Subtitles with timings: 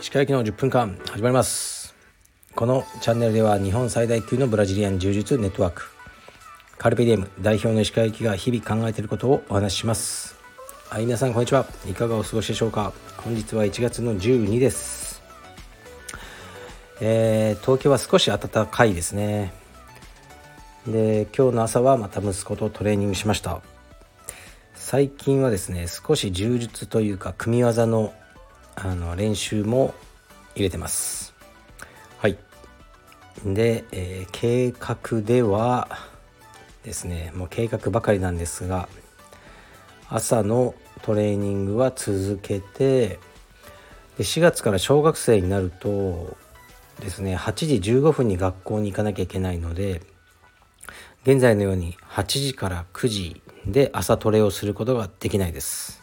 [0.00, 1.94] 石川行きの10分間始まります。
[2.54, 5.90] このチャンネルでは日本最大級のブラジリアン柔術ネットワーク
[6.78, 10.36] カルペディエム代表の石川行きが日々考えていることをお話しします。
[10.88, 11.66] はい皆さんこんにちは。
[11.86, 12.94] いかがお過ごしでしょうか。
[13.18, 15.22] 本日は1月の12です。
[17.02, 19.52] えー、東京は少し暖かいですね。
[20.86, 23.60] で今日の朝はまた息子とトレーニングしました。
[24.90, 28.14] 最近はですね少し柔術というか組み技の
[28.74, 29.92] あの練習も
[30.54, 31.34] 入れてます。
[32.16, 32.38] はい。
[33.44, 35.90] で、えー、計画では
[36.84, 38.88] ですねもう計画ばかりなんですが
[40.08, 43.18] 朝のトレーニングは続けて
[44.16, 46.34] で4月から小学生になると
[47.00, 50.00] ですね8時15分に学校に行かなきゃいけないので
[51.24, 56.02] 現在のように8時から9時で朝トレをすることができないです。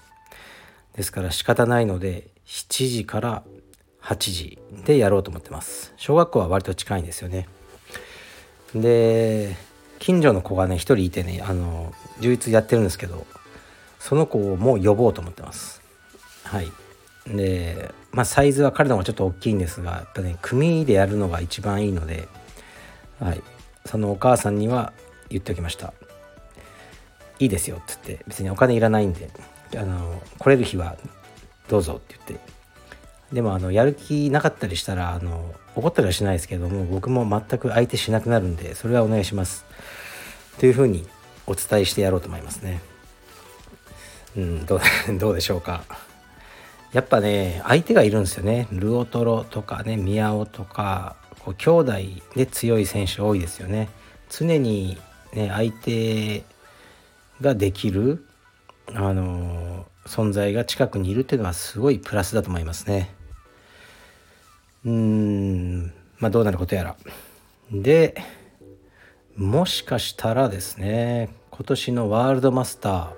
[0.93, 3.43] ですから仕方ないので7時から
[4.01, 5.91] 8時でやろうと思ってます。
[5.97, 7.47] 小学校は割と近いんですよね。
[8.75, 9.55] で
[9.99, 13.25] 近所の子がね1人いてねあの充実やってるんですけど
[13.99, 15.81] その子をもう呼ぼうと思ってます。
[16.43, 16.71] はい。
[17.25, 22.27] でまあサイズは彼の方がちょっと大きいんですがやっぱね組でやるのが一番いいので
[23.19, 23.41] はい。
[23.85, 24.93] そのお母さんには
[25.29, 25.93] 言っておきました。
[27.39, 29.29] いいですよって言って別にお金いらないんで
[29.75, 30.95] あの来れる日は
[31.67, 32.55] どうぞって言って。
[33.33, 39.65] でもあのやる気なかったりしたらあの怒ったりはしないですけども僕も全く相手しなくなるんでそれはお願いします。
[40.59, 41.05] というふうに
[41.47, 42.81] お伝えしてやろうと思いますね。
[44.37, 44.79] うんどう
[45.17, 45.83] どうでしょうか。
[46.93, 48.67] やっぱね相手がいるんですよね。
[48.71, 51.93] ルオトロとかね宮尾とかこう兄弟
[52.35, 53.89] で強い選手多いですよね。
[54.29, 54.97] 常に
[55.33, 56.43] ね相手
[57.41, 58.25] ができる
[58.93, 63.13] あの存在が近くにいるっていうのはすごいプラスだと思いますね。
[64.85, 66.95] うーんまあどうなることやら。
[67.71, 68.15] で
[69.35, 73.09] もしかしたらですね今年のワールドマスター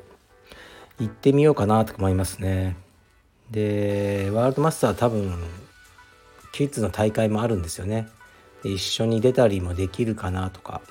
[0.99, 2.77] 行ってみようかなと思いますね。
[3.51, 5.37] でワールドマスター多分
[6.53, 8.07] キッズの大会もあるんですよね。
[8.63, 10.81] で一緒に出たりもできるかなとか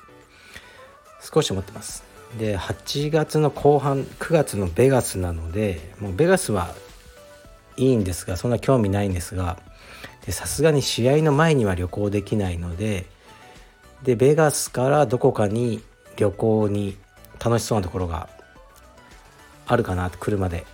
[1.19, 2.06] 少し思ってます。
[2.39, 6.75] で8月の後半9月のベガスなのでもうベガスは
[7.77, 9.57] いいんですがそんな興味ないんですが
[10.29, 13.05] さすがに試合の前には旅行できないので
[14.03, 15.81] でベガスからどこかに
[16.17, 16.97] 旅行に
[17.43, 18.29] 楽しそうなところが
[19.65, 20.65] あるかな車で。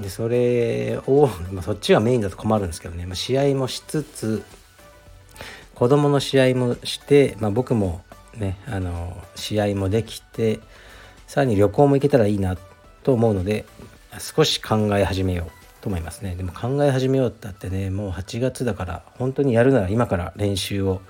[0.00, 4.42] でそれを、まあ、そっちがメインだと困るんですけどね、まあ、試合もしつつ
[5.74, 8.02] 子供の試合もして、まあ、僕も
[8.36, 10.60] ねあの試合もできて
[11.30, 12.56] さらに旅行も行けたらいいな
[13.04, 13.64] と思うので
[14.18, 16.34] 少し考え始めようと思いますね。
[16.34, 21.00] でも考え始めようってあってねもう8月だから本当にやるなら今から練習を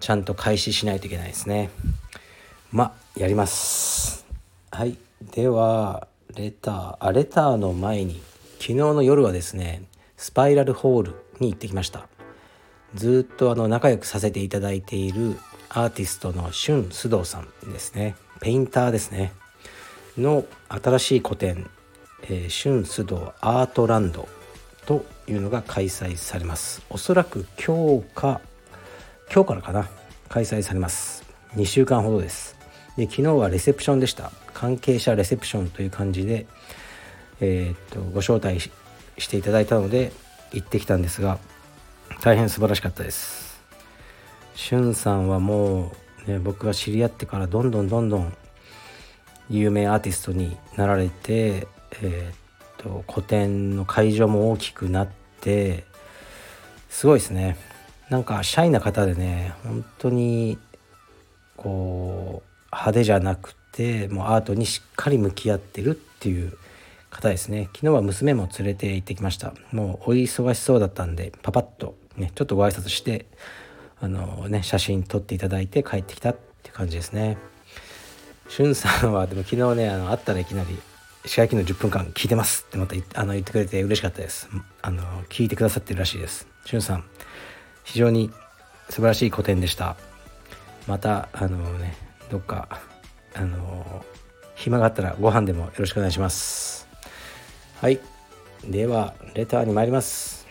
[0.00, 1.68] ちゃんと開始しないといけないですね。
[2.70, 4.24] まやります。
[4.70, 4.96] はい。
[5.34, 6.96] ではレター。
[7.00, 8.22] あレターの前に
[8.54, 9.82] 昨日の夜はですね
[10.16, 12.08] スパイラルホールに行ってきました。
[12.94, 15.36] ずっとあの仲良くさせていただいている
[15.68, 18.16] アーティストの俊須藤さんですね。
[18.40, 19.34] ペインターですね。
[20.18, 21.70] の新しい個展
[22.24, 24.28] 「えー、春須藤アートランド」
[24.86, 26.82] というのが開催されます。
[26.90, 28.40] おそらく今日か
[29.32, 29.88] 今日からかな。
[30.28, 31.24] 開催されます。
[31.56, 32.56] 2週間ほどです。
[32.96, 34.32] で昨日はレセプションでした。
[34.54, 36.46] 関係者レセプションという感じで、
[37.40, 38.60] えー、っとご招待
[39.18, 40.12] していただいたので
[40.52, 41.38] 行ってきたんですが
[42.20, 43.60] 大変素晴らしかったです。
[44.54, 45.92] しゅんさんはも
[46.26, 48.34] う、ね、僕が知り合ってからどんどんどんどん
[49.50, 51.66] 有名アーティストになられて、
[52.00, 52.34] えー、っ
[52.78, 55.08] と個展の会場も大きくなっ
[55.40, 55.84] て
[56.88, 57.56] すごいですね。
[58.10, 60.58] なんかシャイな方でね本当に
[61.56, 66.56] こう派手じゃなくてもうアートにしっかり向き合ってるっていう
[67.10, 67.68] 方ですね。
[67.74, 69.54] 昨日は娘も連れて行ってきました。
[69.72, 73.26] もうお忙しそうだったんでパパッとねちょっとご挨拶して
[74.00, 77.38] あのね写真撮っていただいて帰ってきたって感じですね。
[78.48, 80.78] しゅんさんはでも昨日ねあの会ったらいきなり
[81.24, 84.48] 「石垣の10分間聞いてます」ってまたあの言ってくれて嬉しかったです。
[84.82, 86.46] あの聞いてくださってるらしいです。
[86.64, 87.04] しゅんさん
[87.84, 88.30] 非常に
[88.88, 89.96] 素晴らしい個展でした。
[90.86, 91.96] またあのね
[92.30, 92.80] どっか
[93.34, 94.04] あの
[94.54, 96.88] 暇があったらご飯でもよろしくお願いします。
[97.80, 98.00] はい。
[98.64, 100.46] ではレターに参ります。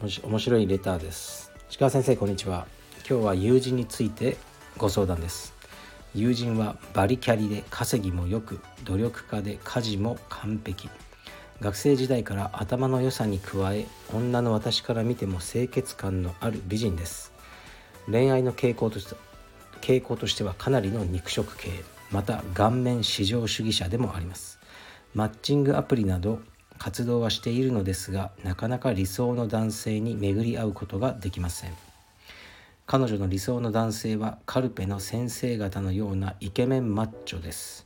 [0.00, 1.50] 面白いレターです。
[1.70, 2.66] 石川先生こんにちは。
[3.08, 4.36] 今日は友人について
[4.76, 5.57] ご相談です。
[6.14, 10.88] 友人はバリキャリで稼ぎもよく努力家で家事も完璧。
[11.60, 17.32] 学生時代から頭の良さに加え女の私から見ても清潔感のある美人です。
[18.10, 19.16] 恋愛の傾向として
[19.80, 21.70] 傾向としてはかなりの肉食系。
[22.10, 24.58] また顔面至上主義者でもあります。
[25.14, 26.40] マッチングアプリなど
[26.78, 31.87] 活動はしているのですがなかなか理想の男性に巡り合うことができません。
[32.90, 37.84] 彼女の理想の男性はカルペの先生方のようなイケメンマッチョです。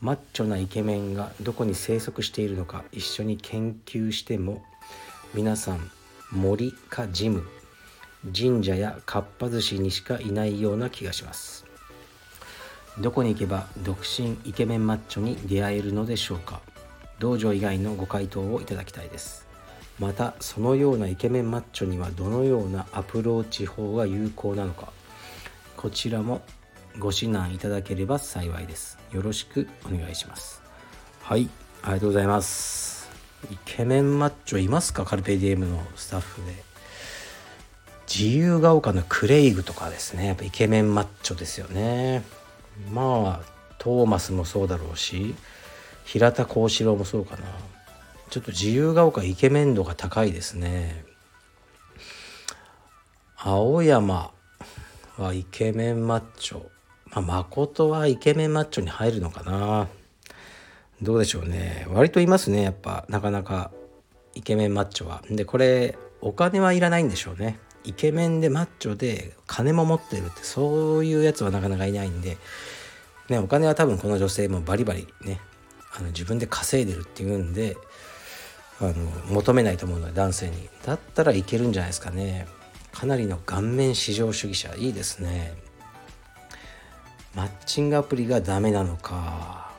[0.00, 4.62] マッチョなイケメンがどこに生息しているのか一緒に研究しても
[5.34, 5.90] 皆さん
[6.30, 7.46] 森かジム
[8.34, 11.66] 神社やかっぱ寿司にしかいないような気がします。
[13.00, 16.62] どこに行けば独身イケメンマッチョに出会えるのでしょうか。
[17.18, 19.51] 道場以外のご回答をいただきたいです。
[20.02, 24.92] またそのようなイケメンマッチョにはどのようなアプローチ法が有効なのか
[25.76, 26.42] こちらも
[26.98, 28.98] ご指南いただければ幸いです。
[29.12, 30.60] よろしくお願いします。
[31.22, 31.48] はい
[31.82, 33.08] ありがとうございます。
[33.50, 35.04] イケメンマッチョいますか？
[35.04, 36.64] カルペディエムのスタッフで。
[38.12, 40.26] 自由が丘のクレイグとかですね。
[40.26, 42.22] やっぱイケメンマッチョですよね。
[42.92, 43.46] まあ
[43.78, 45.34] トーマスもそうだろうし
[46.04, 47.44] 平田幸四郎もそうかな。
[48.32, 51.04] ちょっと自由が丘イケメン度が高いですね。
[53.36, 54.30] 青山
[55.18, 56.62] はイケメンマッチョ。
[57.10, 59.86] まあ誠はイケメンマッチョに入るのかな。
[61.02, 61.86] どうでしょうね。
[61.90, 62.62] 割といますね。
[62.62, 63.70] やっぱなかなか
[64.34, 65.22] イケメンマッチョは。
[65.28, 67.58] でこれお金はいらないんでしょうね。
[67.84, 72.38] イケメンでマッチョで金も持ってるってそういうやつはなかなかいないんで、
[73.28, 75.38] ね、お金は多分この女性もバリバリね
[75.94, 77.76] あの自分で稼いでるっていうんで
[78.82, 78.94] あの
[79.28, 80.68] 求めないと思うので男性に。
[80.84, 82.46] だったらいけるんじゃないですかね。
[82.92, 84.74] かなりの顔面至上主義者。
[84.76, 85.54] いいですね。
[87.34, 89.72] マッチングアプリがダメなのか。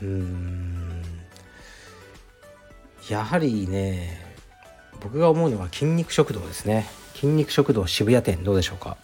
[0.00, 1.02] うん。
[3.08, 4.20] やはりね
[5.00, 6.86] 僕が思うのは筋肉食堂ですね。
[7.14, 8.96] 筋肉食堂渋谷店どうでしょうか。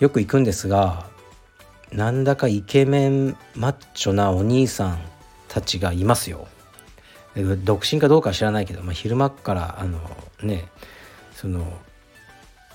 [0.00, 1.06] よく行くんですが
[1.92, 5.00] なんだかイケメンマッチョなお兄さん
[5.48, 6.48] たちがいますよ。
[7.64, 10.00] 独身かどうかは知らないけど、まあ、昼間からあの
[10.42, 10.68] ね
[11.32, 11.66] その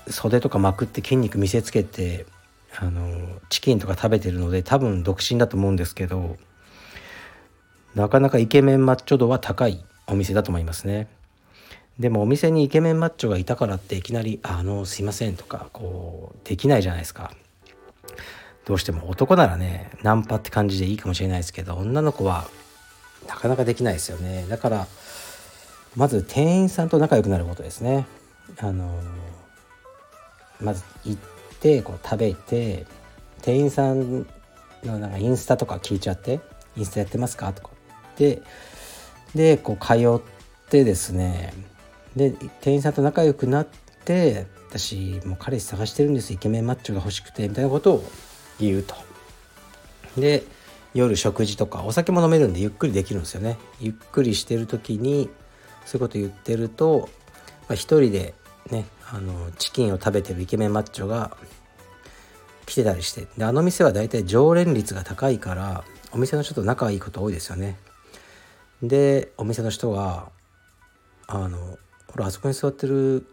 [0.08, 2.26] 袖とかまくって筋肉見せつけて
[2.78, 6.36] あのチキンとか食べてるので多分独身だと思うんですけど
[7.94, 11.08] なかなかイケメンマッチョ度は高いお店だと思いますね。
[11.98, 17.32] でもお店にイケメンマッチョがいたからっていきなり「あのすいません」とかこうできないじゃないですか。
[18.66, 22.48] どうしても男ならねナンパって感じでいいかもしれないですけど女の子は
[23.26, 24.46] なかなかできないですよね。
[24.48, 24.86] だから
[25.96, 28.06] まず店員さんと仲良くなることですね。
[28.58, 29.00] あの
[30.60, 31.20] まず行っ
[31.60, 32.86] てこう食べて
[33.42, 34.26] 店員さん
[34.84, 36.40] のなんかインスタとか聞いちゃって
[36.76, 37.70] 「インスタやってますか?」とか。
[38.18, 38.42] で
[39.34, 40.20] でこう通っ
[40.68, 41.52] てですね。
[42.14, 43.66] で店員さんと仲良くなっ
[44.04, 46.32] て私もう彼氏探してるんです。
[46.32, 48.04] イケメンマッチョが欲しくてみたいなことを
[48.58, 48.94] 言うと。
[50.16, 50.44] で
[50.96, 53.58] 夜食事とかお酒も飲めるんでゆっくりできるんですよね。
[53.80, 55.28] ゆっくりしてる時に
[55.84, 57.10] そういうこと言ってると、
[57.68, 58.32] まあ、一人で
[58.70, 61.36] ねあのチキンを食べてるイケメンマッチョが
[62.64, 67.76] 来てたりしてであの店は大体常連率が高いからお店の人と仲いいこと多いですよね。
[68.82, 70.30] でお店の人が
[71.28, 73.26] 「あのほらあそこに座ってる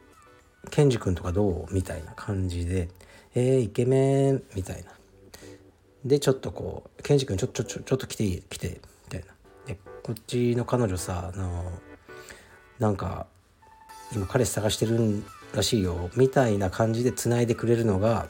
[0.70, 2.90] ケンジ君とかどう?」みたいな感じで
[3.36, 4.92] 「えー、イケメン」みたいな。
[6.06, 8.42] でちょっとこう「ケンジ君ちょちょちょちょっと来ていい？
[8.50, 9.28] 来て」みたいな。
[9.66, 11.72] でこっちの彼女さあの
[12.80, 13.26] なんか
[14.14, 16.10] 今彼氏探してるらしいよ。
[16.16, 18.28] みたいな感じでつないでくれるのが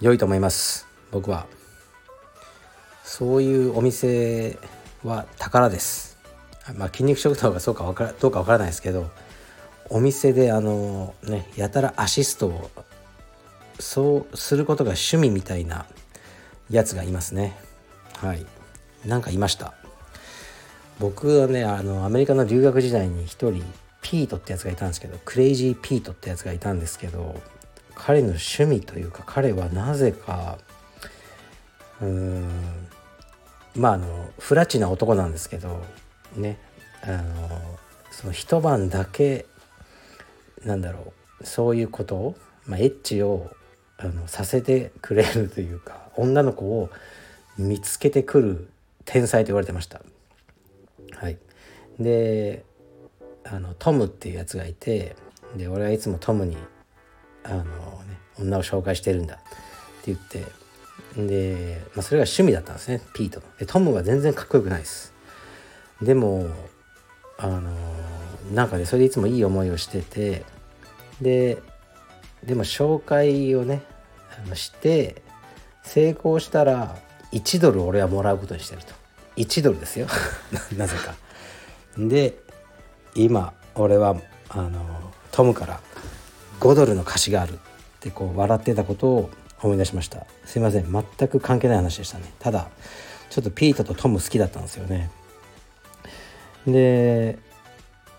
[0.00, 0.86] 良いと思います。
[1.10, 1.46] 僕は。
[3.04, 4.58] そういうお店
[5.02, 6.18] は宝です。
[6.76, 9.10] まあ筋肉食堂がそうかわからどうかわからないですけど
[9.90, 12.70] お店であのねやたらアシストを
[13.78, 15.86] そうすることが趣味みたいな
[16.70, 17.56] やつがいますね。
[18.16, 18.46] はい。
[19.04, 19.74] なんかいました。
[21.00, 23.64] 僕はねあのアメリカの留学時代に一人
[24.00, 27.40] ピートってやつがいたんですけどクレイジーピートってやつがいたんですけど
[27.94, 30.58] 彼の趣味というか彼はなぜか
[32.00, 32.48] うーん
[33.74, 35.82] まああの不ラチな男なんですけど
[36.36, 36.58] ね
[37.02, 37.60] あの
[38.10, 39.46] その一晩だけ
[40.64, 43.50] なんだろうそういうことを、まあ、エッチを
[43.96, 46.90] あのさせてくれるというか女の子を
[47.58, 48.68] 見つけてくる
[49.04, 50.00] 天才と言われてました。
[51.16, 51.38] はい、
[51.98, 52.64] で
[53.44, 55.16] あのトムっていうやつがいて
[55.56, 56.56] で俺はいつもトムに
[57.44, 57.64] あの、ね、
[58.38, 59.44] 女を紹介してるんだって
[60.06, 60.44] 言って
[61.16, 63.46] で、まあ、それが趣味だったんですねピートの。
[63.58, 65.12] でトムは全然かっこよくないです。
[66.02, 66.48] でも
[67.38, 67.72] あの
[68.52, 70.44] なんかねそれでいつもいい思いをしてて
[71.20, 71.58] で
[72.44, 73.82] でも紹介をね
[74.54, 75.22] して
[75.84, 76.96] 成功したら
[77.32, 78.92] 1ドル俺はもらうことにしてると。
[79.36, 80.06] 1ドルですよ。
[80.76, 81.14] なぜか。
[81.96, 82.34] で
[83.14, 84.16] 今俺は
[84.48, 84.80] あの
[85.30, 85.80] トムから
[86.60, 87.54] 5ドルの貸しがある。
[87.54, 87.56] っ
[88.04, 89.30] てこう笑ってたことを
[89.62, 90.26] 思い出しました。
[90.44, 90.92] すいません。
[90.92, 92.30] 全く関係ない話でしたね。
[92.38, 92.68] ただ
[93.30, 95.10] ちょっとピートとトム好きだったんですよね。
[96.66, 97.38] で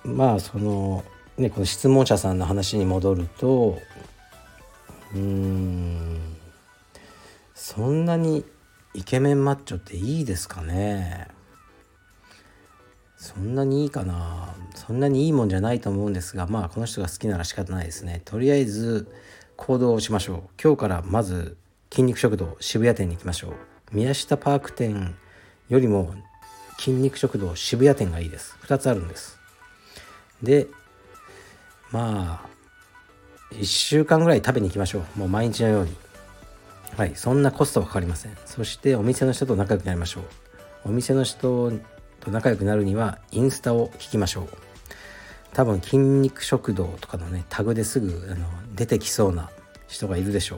[0.03, 1.03] まあその
[1.37, 3.79] ねこの質問者さんの話に戻ると
[5.13, 6.34] うーん。
[7.67, 8.45] そんなに
[8.93, 11.27] イケメンマッチョっていいですかね？
[13.17, 14.53] そんなにいいかな？
[14.75, 18.21] そんなにいいもんじゃないと思うんですがまあこの人が好きなら仕方ないですね。
[18.23, 19.11] とりあえず
[19.57, 20.43] 行動をしましょう。
[20.63, 21.57] 今日からまず
[21.89, 23.53] 筋肉食堂渋谷店に行きましょう。
[23.91, 25.15] 宮下パーク店
[25.67, 26.13] よりも
[26.77, 28.55] 筋肉食堂渋谷店がいいです。
[28.61, 29.39] 2つあるんです。
[30.43, 30.67] で
[31.91, 35.19] まあ1週間ぐらい食べに行きましょう。
[35.19, 36.04] もう毎日のように。
[36.97, 38.37] はいそんなコストはかかりません。
[38.45, 40.23] そしてお店の人と仲良くなりましょう。
[40.85, 41.71] お店の人
[42.21, 44.47] と仲良くなるにはインスタを聞きましょう。
[45.53, 49.49] 多分筋肉食堂とかのねタグですぐあの出てきそうな
[49.87, 50.57] 人がいるでしょ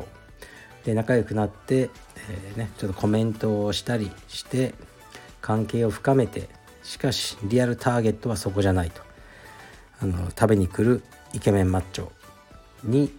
[0.84, 0.86] う。
[0.86, 1.90] で仲良くなって、
[2.30, 4.74] えー、ね、ちょっとコメントをしたりして
[5.42, 6.50] 関係を深めて
[6.84, 9.02] しかしリアルターゲットはそこじゃないと。
[10.00, 11.04] あの食べに来る
[11.34, 12.10] イケメンマッチョ
[12.84, 13.12] に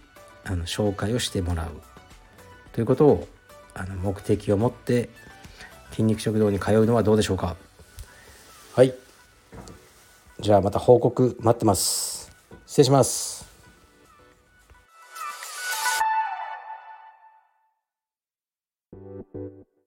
[0.45, 1.81] あの紹介をしてもらう。
[2.73, 3.27] ということを
[3.73, 5.09] あの目的を持って
[5.91, 7.55] 筋肉食堂に通うのはどうでしょうか？
[8.75, 8.93] はい。
[10.39, 12.31] じゃあまた報告待ってます。
[12.65, 13.38] 失礼します。